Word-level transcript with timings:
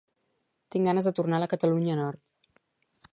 Tinc 0.75 0.89
ganes 0.89 1.09
de 1.09 1.13
tornar 1.19 1.39
a 1.41 1.43
la 1.45 1.51
Catalunya 1.53 2.01
nord 2.03 2.33